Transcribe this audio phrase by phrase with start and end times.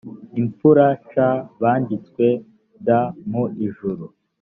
[0.39, 1.11] imfura c
[1.61, 2.27] banditswe
[2.85, 2.87] d
[3.31, 4.05] mu ijuru